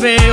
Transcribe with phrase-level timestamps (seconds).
[0.00, 0.29] si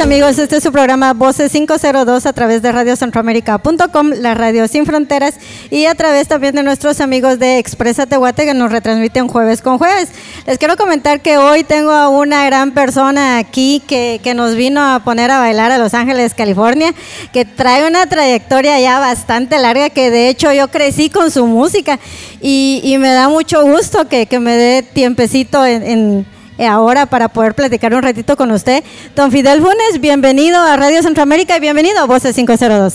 [0.00, 5.34] amigos, este es su programa Voces 502 a través de radiocentroamérica.com, la radio sin fronteras
[5.70, 9.76] y a través también de nuestros amigos de Expresa Tehuate que nos retransmiten jueves con
[9.78, 10.08] jueves.
[10.46, 14.80] Les quiero comentar que hoy tengo a una gran persona aquí que, que nos vino
[14.80, 16.94] a poner a bailar a Los Ángeles, California,
[17.32, 21.98] que trae una trayectoria ya bastante larga que de hecho yo crecí con su música
[22.40, 27.54] y, me da mucho gusto que, que me dé tiempecito en- en ahora para poder
[27.54, 28.82] platicar un ratito con usted.
[29.16, 32.94] Don Fidel Funes, bienvenido a Radio Centroamérica y bienvenido a Voces 502.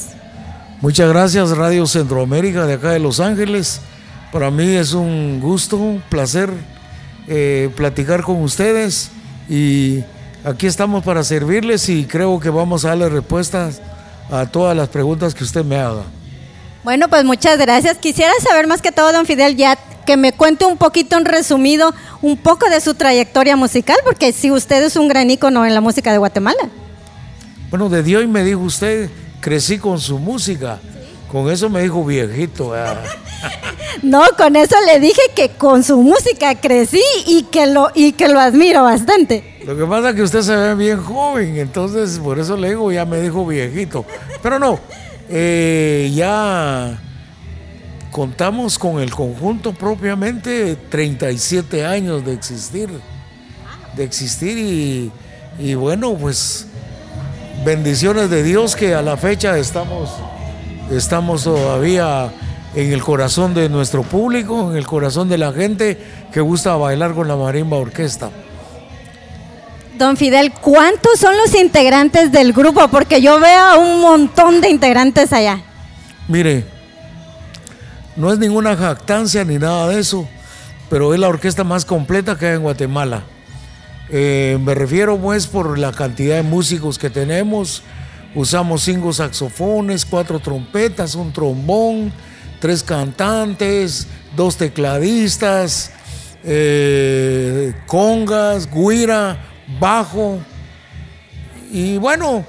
[0.81, 3.81] Muchas gracias Radio Centroamérica de acá de Los Ángeles.
[4.31, 6.49] Para mí es un gusto, un placer
[7.27, 9.09] eh, platicar con ustedes
[9.49, 10.03] y
[10.43, 13.81] aquí estamos para servirles y creo que vamos a darle respuestas
[14.29, 16.03] a todas las preguntas que usted me haga.
[16.83, 17.97] Bueno, pues muchas gracias.
[17.97, 21.93] Quisiera saber más que todo, don Fidel, ya que me cuente un poquito en resumido
[22.21, 25.81] un poco de su trayectoria musical, porque si usted es un gran ícono en la
[25.81, 26.69] música de Guatemala.
[27.69, 29.09] Bueno, de Dios me dijo usted,
[29.41, 30.79] crecí con su música.
[31.31, 32.73] Con eso me dijo viejito.
[32.73, 32.95] ah.
[34.01, 38.27] No, con eso le dije que con su música crecí y que lo, y que
[38.27, 39.61] lo admiro bastante.
[39.65, 42.91] Lo que pasa es que usted se ve bien joven, entonces por eso le digo,
[42.91, 44.05] ya me dijo viejito.
[44.43, 44.79] Pero no,
[45.29, 46.99] eh, ya
[48.15, 52.89] contamos con el conjunto propiamente 37 años de existir,
[53.93, 55.11] de existir y,
[55.59, 56.65] y bueno, pues
[57.65, 60.11] bendiciones de Dios que a la fecha estamos,
[60.89, 62.31] estamos todavía
[62.73, 65.97] en el corazón de nuestro público, en el corazón de la gente
[66.31, 68.29] que gusta bailar con la marimba orquesta.
[69.97, 72.87] Don Fidel, ¿cuántos son los integrantes del grupo?
[72.87, 75.59] Porque yo veo a un montón de integrantes allá.
[76.29, 76.74] Mire,
[78.15, 80.27] no es ninguna jactancia ni nada de eso,
[80.89, 83.23] pero es la orquesta más completa que hay en Guatemala.
[84.09, 87.83] Eh, me refiero pues por la cantidad de músicos que tenemos.
[88.35, 92.11] Usamos cinco saxofones, cuatro trompetas, un trombón,
[92.59, 95.91] tres cantantes, dos tecladistas,
[96.43, 99.37] eh, congas, guira,
[99.79, 100.39] bajo.
[101.71, 102.45] Y bueno,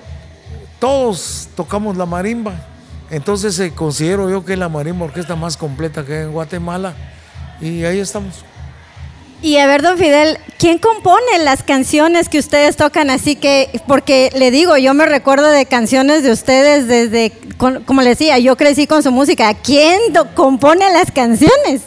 [0.78, 2.75] todos tocamos la marimba.
[3.10, 6.94] Entonces eh, considero yo que es la marimba orquesta más completa que hay en Guatemala.
[7.60, 8.44] Y ahí estamos.
[9.42, 14.30] Y a ver, don Fidel, ¿quién compone las canciones que ustedes tocan así que, porque
[14.34, 18.56] le digo, yo me recuerdo de canciones de ustedes desde, con- como le decía, yo
[18.56, 19.52] crecí con su música.
[19.54, 20.00] ¿Quién
[20.34, 21.82] compone las canciones?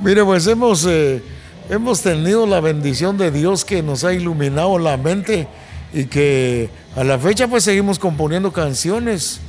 [0.00, 1.22] Mire, pues hemos, eh,
[1.70, 5.46] hemos tenido la bendición de Dios que nos ha iluminado la mente
[5.94, 9.40] y que a la fecha pues seguimos componiendo canciones.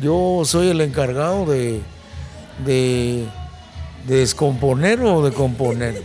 [0.00, 1.80] Yo soy el encargado de,
[2.64, 3.26] de,
[4.06, 6.02] de descomponer o de componer.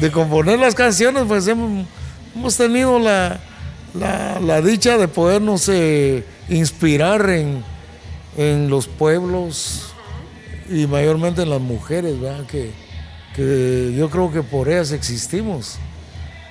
[0.00, 1.86] De componer las canciones, pues hemos,
[2.34, 3.40] hemos tenido la,
[3.98, 7.62] la- la dicha de podernos eh, inspirar en,
[8.36, 9.92] en los pueblos
[10.70, 12.46] y mayormente en las mujeres, ¿verdad?
[12.46, 12.70] Que,
[13.34, 15.76] que yo creo que por ellas existimos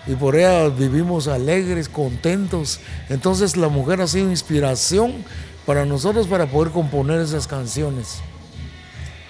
[0.08, 2.80] y por ellas vivimos alegres, contentos.
[3.10, 5.14] Entonces la mujer ha sido inspiración
[5.66, 8.20] para nosotros para poder componer esas canciones.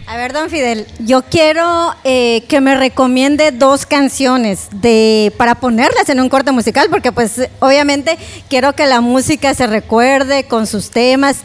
[0.08, 6.10] A ver, don Fidel, yo quiero eh, que me recomiende dos canciones de, para ponerlas
[6.10, 8.18] en un corte musical, porque pues obviamente
[8.48, 11.38] quiero que la música se recuerde con sus temas.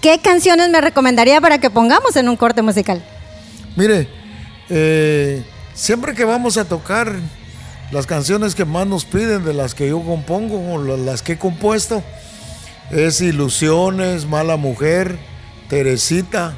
[0.00, 3.02] ¿qué canciones me recomendaría para que pongamos en un corte musical?
[3.76, 4.08] Mire,
[4.68, 5.44] eh,
[5.74, 7.14] siempre que vamos a tocar
[7.90, 11.38] las canciones que más nos piden, de las que yo compongo o las que he
[11.38, 12.02] compuesto,
[12.90, 15.18] es Ilusiones, Mala Mujer,
[15.68, 16.54] Teresita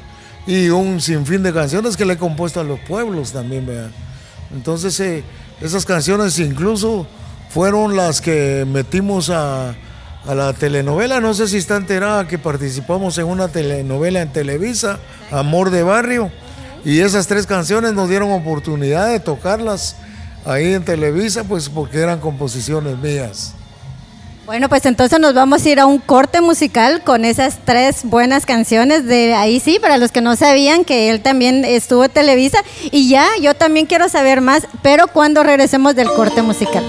[0.47, 3.91] y un sinfín de canciones que le he compuesto a los pueblos también, ¿verdad?
[4.53, 5.23] Entonces, eh,
[5.61, 7.07] esas canciones incluso
[7.49, 9.75] fueron las que metimos a,
[10.25, 11.19] a la telenovela.
[11.19, 14.99] No sé si está enterada que participamos en una telenovela en Televisa,
[15.31, 16.31] Amor de Barrio.
[16.85, 19.95] Y esas tres canciones nos dieron oportunidad de tocarlas
[20.45, 23.53] ahí en Televisa, pues porque eran composiciones mías.
[24.45, 28.45] Bueno, pues entonces nos vamos a ir a un corte musical con esas tres buenas
[28.45, 32.61] canciones de ahí sí, para los que no sabían que él también estuvo en Televisa.
[32.91, 36.83] Y ya, yo también quiero saber más, pero cuando regresemos del corte musical.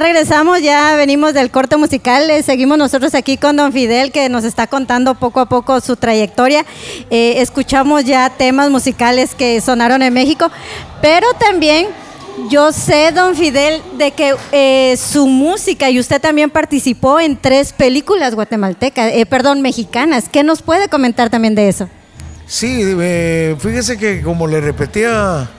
[0.00, 4.44] Regresamos, ya venimos del corte musical, eh, seguimos nosotros aquí con don Fidel que nos
[4.44, 6.64] está contando poco a poco su trayectoria.
[7.10, 10.50] Eh, escuchamos ya temas musicales que sonaron en México,
[11.00, 11.88] pero también
[12.50, 17.72] yo sé, don Fidel, de que eh, su música y usted también participó en tres
[17.72, 20.28] películas guatemaltecas, perdón, mexicanas.
[20.28, 21.88] ¿Qué nos puede comentar también de eso?
[22.46, 22.82] Sí,
[23.58, 25.50] fíjese que como le repetía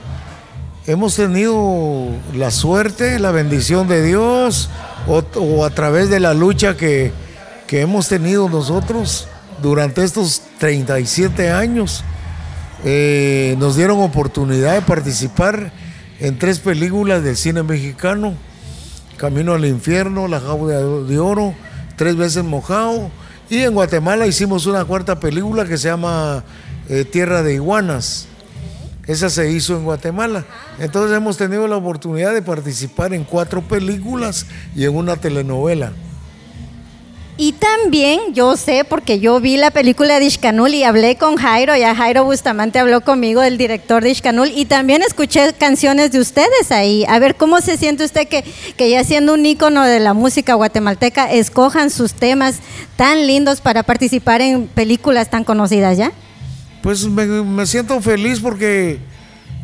[0.90, 4.70] hemos tenido la suerte, la bendición de Dios
[5.06, 7.12] o, a través de la lucha que,
[7.70, 9.28] hemos tenido nosotros
[9.62, 12.02] durante estos 37 años.
[12.84, 15.70] Eh, nos dieron oportunidad de participar
[16.18, 18.34] en tres películas del cine mexicano,
[19.16, 21.54] Camino al Infierno, La Jaula de Oro,
[21.96, 23.10] Tres veces Mojado,
[23.48, 26.42] y en Guatemala hicimos una cuarta película que se llama
[26.88, 28.26] eh, Tierra de Iguanas.
[29.10, 30.44] Esa se hizo en Guatemala.
[30.78, 34.46] Entonces hemos tenido la oportunidad de participar en cuatro películas
[34.76, 35.92] y en una telenovela.
[37.36, 41.74] Y también yo sé, porque yo vi la película de Ishkanul y hablé con Jairo,
[41.74, 46.70] ya Jairo Bustamante habló conmigo, el director de Ishkanul, y también escuché canciones de ustedes
[46.70, 47.04] ahí.
[47.08, 48.44] A ver, ¿cómo se siente usted que,
[48.76, 52.60] que ya siendo un ícono de la música guatemalteca, escojan sus temas
[52.94, 56.12] tan lindos para participar en películas tan conocidas ya?
[56.82, 58.98] Pues me, siento feliz porque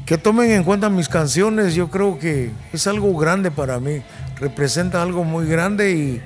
[0.04, 4.02] que tomen en cuenta mis canciones, yo creo que es algo grande para mí,
[4.38, 6.22] representa algo muy grande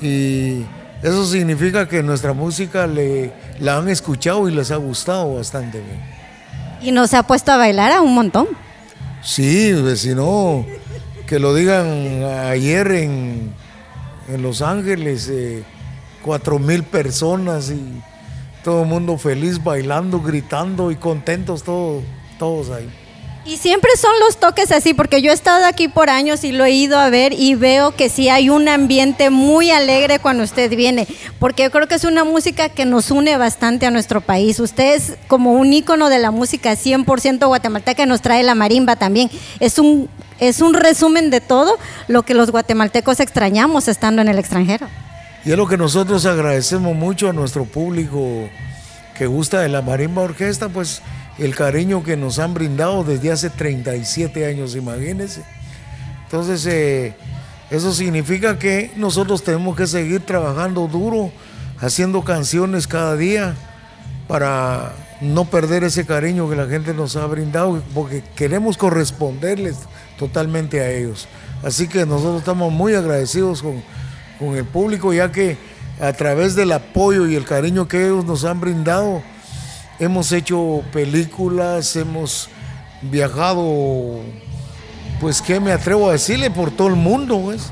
[0.00, 0.64] y,
[1.02, 6.00] eso significa que nuestra música le, la han escuchado y les ha gustado bastante bien.
[6.80, 8.46] Y nos ha puesto a bailar a un montón.
[9.20, 10.64] Sí, pues, si no,
[11.26, 13.52] que lo digan ayer en,
[14.28, 15.64] en Los Ángeles, eh,
[16.22, 18.00] cuatro mil personas y
[18.62, 22.02] todo el mundo feliz, bailando, gritando y contentos todos,
[22.38, 22.88] todos ahí.
[23.44, 26.64] Y siempre son los toques así, porque yo he estado aquí por años y lo
[26.64, 30.70] he ido a ver y veo que sí hay un ambiente muy alegre cuando usted
[30.76, 31.08] viene,
[31.40, 34.60] porque yo creo que es una música que nos une bastante a nuestro país.
[34.60, 39.28] Usted es como un ícono de la música 100% guatemalteca, nos trae la marimba también.
[39.58, 44.38] Es un, es un resumen de todo lo que los guatemaltecos extrañamos estando en el
[44.38, 44.86] extranjero.
[45.44, 48.48] Y es lo que nosotros agradecemos mucho a nuestro público
[49.16, 51.02] que gusta de la marimba orquesta, pues
[51.38, 55.42] el cariño que nos han brindado desde hace 37 años, imagínense.
[56.24, 57.14] Entonces, eh,
[57.70, 61.32] eso significa que nosotros tenemos que seguir trabajando duro,
[61.78, 63.54] haciendo canciones cada día
[64.28, 69.76] para no perder ese cariño que la gente nos ha brindado, porque queremos corresponderles
[70.18, 71.26] totalmente a ellos.
[71.64, 73.82] Así que nosotros estamos muy agradecidos con
[74.42, 75.56] con el público, ya que
[76.00, 79.22] a través del apoyo y el cariño que ellos nos han brindado,
[80.00, 82.48] hemos hecho películas, hemos
[83.02, 84.20] viajado,
[85.20, 87.70] pues qué me atrevo a decirle, por todo el mundo, pues,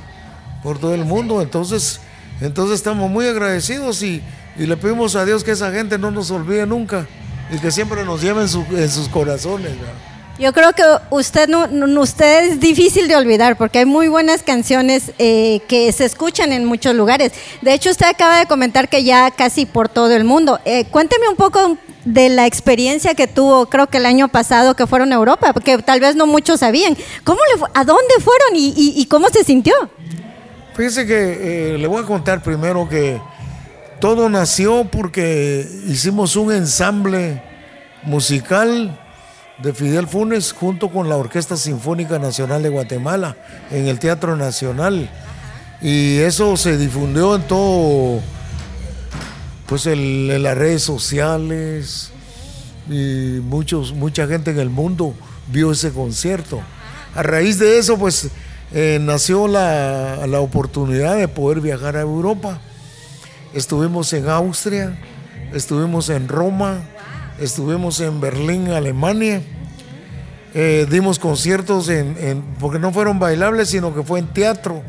[0.62, 1.42] por todo el mundo.
[1.42, 2.00] Entonces,
[2.40, 4.22] entonces estamos muy agradecidos y,
[4.56, 7.06] le pedimos a Dios que esa gente no nos olvide nunca
[7.50, 9.72] y que siempre nos lleve en, sus corazones.
[10.40, 11.66] Yo creo que usted no,
[12.00, 16.64] usted es difícil de olvidar porque hay muy buenas canciones eh, que se escuchan en
[16.64, 17.32] muchos lugares.
[17.60, 20.58] De hecho, usted acaba de comentar que ya casi por todo el mundo.
[20.64, 21.76] Eh, cuénteme un poco
[22.06, 25.76] de la experiencia que tuvo, creo que el año pasado que fueron a Europa, porque
[25.76, 26.96] tal vez no muchos sabían.
[27.22, 29.74] ¿Cómo le ¿A dónde fueron y, cómo se sintió?
[30.74, 33.20] Fíjese que eh, le voy a contar primero que
[34.00, 37.42] todo nació porque hicimos un ensamble
[38.04, 38.98] musical
[39.62, 43.36] de Fidel Funes junto con la Orquesta Sinfónica Nacional de Guatemala
[43.70, 45.10] en el Teatro Nacional.
[45.82, 48.20] Y eso se difundió en todo,
[49.66, 52.10] pues en, las redes sociales
[52.88, 55.14] y muchos, mucha gente en el mundo
[55.48, 56.60] vio ese concierto.
[57.14, 58.28] A raíz de eso, pues
[58.72, 62.60] eh, nació la, la oportunidad de poder viajar a Europa.
[63.52, 64.98] Estuvimos en Austria,
[65.52, 66.84] estuvimos en Roma,
[67.40, 69.42] estuvimos en Berlín, Alemania.
[70.54, 74.82] Eh, dimos conciertos en, porque no fueron bailables, sino que fue en teatro.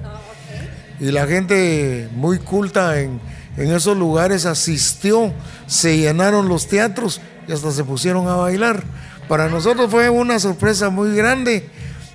[1.00, 3.20] Y la gente muy culta en,
[3.58, 5.34] esos lugares asistió,
[5.68, 8.84] se llenaron los teatros y hasta se pusieron a bailar.
[9.28, 11.70] Para nosotros fue una sorpresa muy grande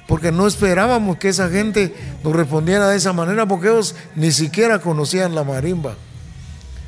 [0.06, 4.80] porque no esperábamos que esa gente nos respondiera de esa manera porque ellos ni siquiera
[4.80, 5.96] conocían la marimba.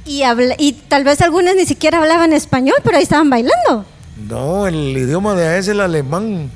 [0.09, 0.23] Y,
[0.57, 3.85] y tal vez algunos ni siquiera hablaban español, pero ahí estaban bailando.
[4.27, 6.51] No, el idioma de ahí es el alemán.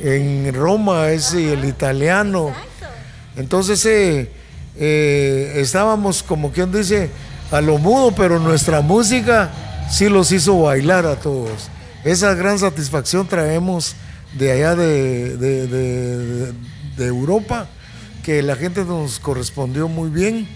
[0.00, 2.52] En Roma es el italiano.
[3.36, 4.32] Entonces eh,
[4.76, 7.10] eh, estábamos como quien dice
[7.50, 9.50] a lo mudo, pero nuestra música
[9.90, 11.68] sí los hizo bailar a todos.
[12.02, 13.94] Esa gran satisfacción traemos
[14.36, 17.68] de allá de, de Europa,
[18.24, 20.48] que la gente nos correspondió muy bien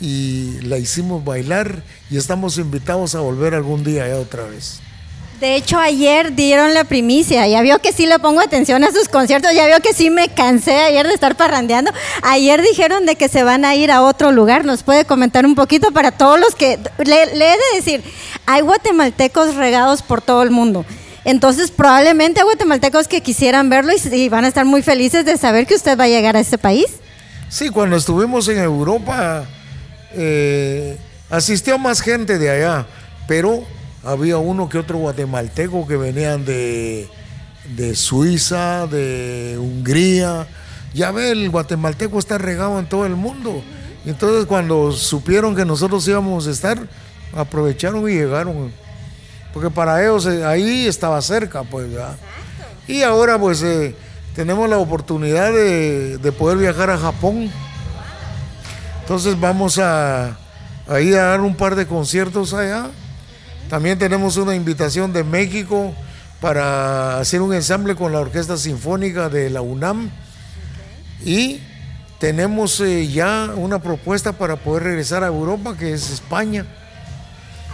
[0.00, 4.80] y la hicimos bailar y estamos invitados a volver algún día ya otra vez.
[5.40, 7.48] De hecho, ayer dieron la primicia.
[7.48, 9.54] Ya vio que sí le pongo atención a sus conciertos.
[9.54, 11.90] Ya vio que sí me cansé ayer de estar parrandeando.
[12.22, 14.66] Ayer dijeron de que se van a ir a otro lugar.
[14.66, 16.78] ¿Nos puede comentar un poquito para todos los que...
[16.98, 18.04] Le, le he de decir,
[18.44, 20.84] hay guatemaltecos regados por todo el mundo.
[21.24, 25.38] Entonces, probablemente hay guatemaltecos que quisieran verlo y, y van a estar muy felices de
[25.38, 26.86] saber que usted va a llegar a este país.
[27.48, 29.46] Sí, cuando estuvimos en Europa,
[30.12, 32.86] eh, asistió más gente de allá,
[33.26, 33.64] pero
[34.02, 37.08] había uno que otro guatemalteco que venían de,
[37.76, 40.46] de Suiza, de Hungría.
[40.94, 43.62] Ya ve, el guatemalteco está regado en todo el mundo.
[44.04, 46.78] Y entonces cuando supieron que nosotros íbamos a estar,
[47.34, 48.72] aprovecharon y llegaron.
[49.52, 51.90] Porque para ellos eh, ahí estaba cerca, pues.
[51.90, 52.16] ¿verdad?
[52.88, 53.94] Y ahora pues eh,
[54.34, 57.50] tenemos la oportunidad de, de poder viajar a Japón.
[59.10, 60.38] Entonces vamos a,
[60.86, 62.90] a ir a dar un par de conciertos allá.
[63.68, 65.92] También tenemos una invitación de México
[66.40, 70.10] para hacer un ensamble con la Orquesta Sinfónica de la UNAM.
[71.24, 71.58] Y
[72.20, 76.64] tenemos eh, ya una propuesta para poder regresar a Europa, que es España.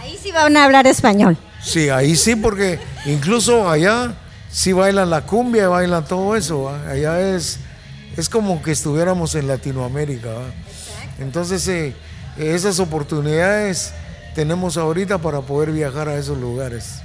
[0.01, 1.37] Ahí sí van a hablar español.
[1.63, 4.15] Sí, ahí sí, porque incluso allá
[4.51, 6.71] sí bailan la cumbia, bailan todo eso.
[6.71, 7.59] Allá es,
[8.17, 10.31] es como que estuviéramos en Latinoamérica.
[11.19, 11.95] Entonces, eh,
[12.37, 13.93] esas oportunidades
[14.35, 17.01] tenemos ahorita para poder viajar a esos lugares.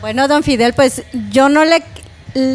[0.00, 1.82] Bueno, don Fidel, pues yo no le,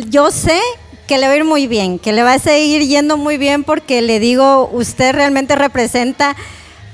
[0.10, 0.60] yo sé
[1.08, 3.64] que le va a ir muy bien, que le va a seguir yendo muy bien
[3.64, 6.36] porque le digo, usted realmente representa,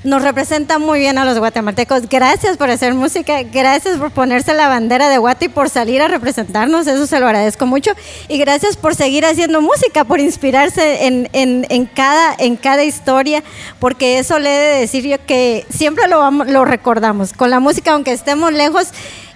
[0.04, 2.08] nos representa muy bien a los guatemaltecos.
[2.08, 6.08] Gracias por hacer música, gracias por ponerse la bandera de Guate y por salir a
[6.08, 7.92] representarnos, eso se lo agradezco mucho.
[8.28, 13.42] Y gracias por seguir haciendo música, por inspirarse en, cada, historia,
[13.78, 17.32] porque eso le he de decir yo que siempre lo recordamos.
[17.32, 18.88] Con la música, aunque estemos lejos,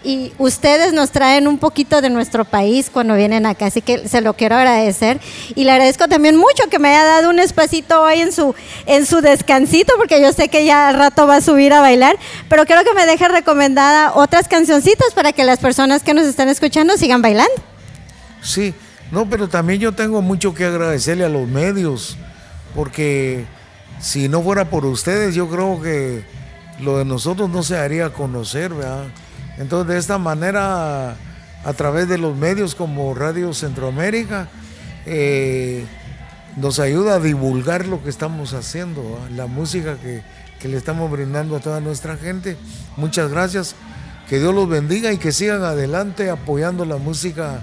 [0.07, 4.21] y ustedes nos traen un poquito de nuestro país cuando vienen acá, así que se
[4.21, 5.21] lo quiero agradecer
[5.57, 8.55] y le agradezco también mucho que me haya dado un espacito hoy en su
[8.87, 12.17] en su descansito porque yo sé que ya al rato va a subir a bailar,
[12.49, 16.49] pero quiero que me deje recomendada otras cancioncitas para que las personas que nos están
[16.49, 17.55] escuchando sigan bailando.
[18.43, 18.75] Sí,
[19.11, 22.17] no, pero también yo tengo mucho que agradecerle a los medios,
[22.77, 23.45] porque
[24.01, 26.23] si no fuera por ustedes, yo creo que
[26.81, 29.07] lo de nosotros no se haría conocer, ¿verdad?
[29.59, 31.17] Entonces, de esta manera,
[31.65, 34.49] a través de los medios como Radio Centroamérica,
[35.07, 35.85] eh,
[36.57, 40.23] nos ayuda a divulgar lo que estamos haciendo, la música que,
[40.61, 42.57] que, le estamos brindando a toda nuestra gente.
[42.97, 43.75] Muchas gracias,
[44.29, 47.63] que Dios los bendiga y que sigan adelante apoyando la música,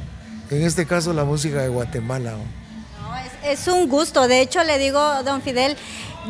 [0.49, 2.35] en este caso la música de Guatemala.
[3.43, 5.75] Es un gusto, de hecho le digo, don Fidel,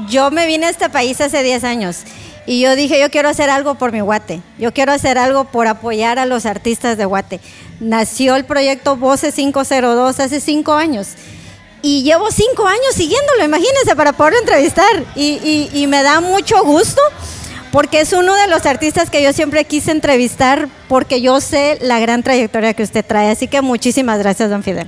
[0.10, 2.04] yo me vine a este país hace 10 años.
[2.46, 5.68] Y yo dije, yo quiero hacer algo por mi Guate, yo quiero hacer algo por
[5.68, 7.40] apoyar a los artistas de Guate.
[7.80, 11.10] Nació el proyecto Voces 502 hace cinco años.
[11.82, 15.04] Y llevo cinco años siguiéndolo, imagínense, para poderlo entrevistar.
[15.16, 17.02] Y, me da mucho gusto
[17.72, 22.00] porque es uno de los artistas que yo siempre quise entrevistar porque yo sé la
[22.00, 23.32] gran trayectoria que usted trae.
[23.32, 24.88] Así que muchísimas gracias, don Fidel.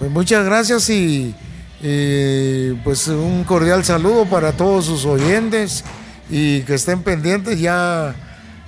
[0.00, 1.34] Pues muchas gracias y,
[1.82, 5.84] y pues un cordial saludo para todos sus oyentes
[6.28, 7.60] y que estén pendientes.
[7.60, 8.14] Ya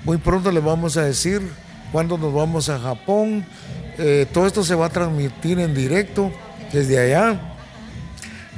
[0.05, 1.43] muy pronto les vamos a decir
[1.93, 3.45] cuándo nos vamos a Japón.
[3.99, 6.33] Eh, todo esto se va a transmitir en directo
[6.73, 7.41] desde allá.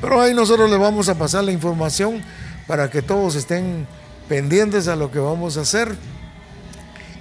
[0.00, 2.22] Pero ahí nosotros les vamos a pasar la información
[2.66, 3.86] para que todos estén
[4.28, 5.96] pendientes a lo que vamos a hacer.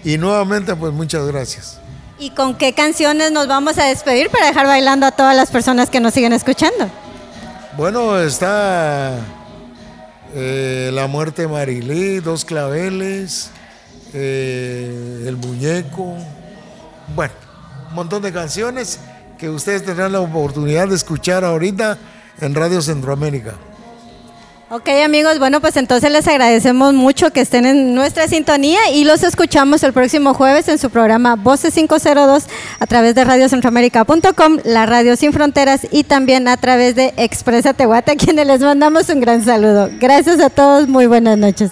[0.04, 1.80] Y nuevamente, pues muchas gracias.
[2.18, 5.90] ¿Y con qué canciones nos vamos a despedir para dejar bailando a todas las personas
[5.90, 6.90] que nos siguen escuchando?
[7.78, 9.18] Bueno, está
[10.34, 13.52] eh, La muerte de Marilí, Dos claveles,
[14.14, 16.16] eh, El muñeco.
[17.16, 17.34] Bueno,
[17.90, 19.00] un montón de canciones
[19.38, 21.98] que ustedes tendrán la oportunidad de escuchar ahorita
[22.40, 23.56] en Radio Centroamérica.
[24.74, 29.22] Ok amigos, bueno pues entonces les agradecemos mucho que estén en nuestra sintonía y los
[29.22, 32.46] escuchamos el próximo jueves en su programa Voces 502
[32.80, 38.14] a través de radiocentroamérica.com, la radio sin fronteras y también a través de Expresa Tehuate,
[38.14, 39.90] a quienes les mandamos un gran saludo.
[40.00, 41.72] Gracias a todos, muy buenas noches.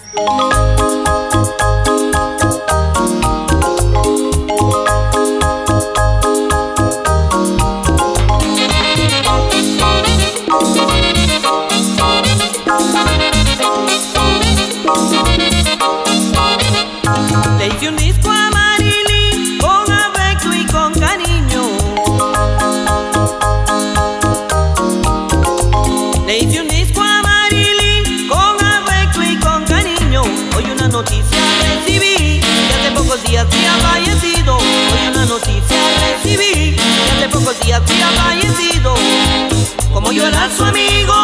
[40.40, 41.19] a su amigo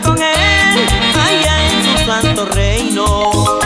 [0.00, 3.61] con él allá en su santo reino.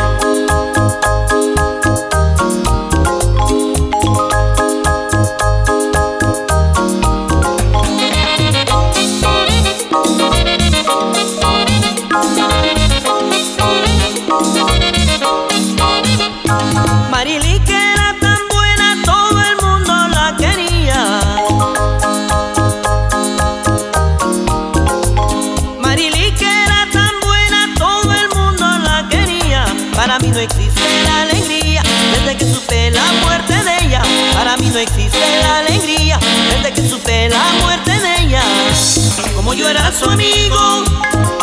[39.56, 40.84] yo era su amigo,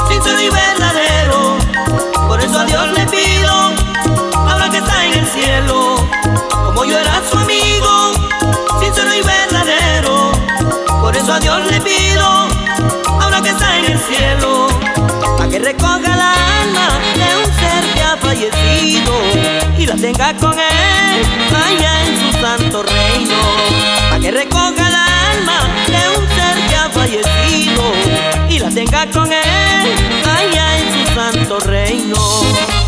[0.08, 1.58] sincero y verdadero.
[2.28, 3.73] Por eso a Dios le pido,
[4.36, 5.95] ahora que está en el cielo,
[6.65, 8.13] como yo era su amigo,
[8.80, 10.32] sincero y verdadero.
[11.02, 12.47] Por eso a Dios le pido,
[13.19, 14.67] ahora que está en el cielo,
[15.39, 19.13] a que recoja la alma de un ser que ha fallecido
[19.78, 20.73] y la tenga con él.
[28.74, 29.40] tenga con él
[30.26, 32.83] allá en su santo reino.